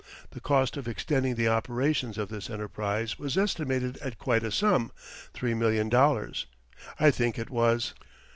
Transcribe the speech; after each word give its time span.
The 0.31 0.41
cost 0.41 0.77
of 0.77 0.87
extending 0.87 1.35
the 1.35 1.47
operations 1.49 2.17
of 2.17 2.29
this 2.29 2.49
enterprise 2.49 3.19
was 3.19 3.37
estimated 3.37 3.97
at 3.97 4.17
quite 4.17 4.43
a 4.43 4.49
sum 4.51 4.91
three 5.31 5.53
million 5.53 5.89
dollars, 5.89 6.47
I 6.99 7.11
think 7.11 7.37
it 7.37 7.51
was. 7.51 7.93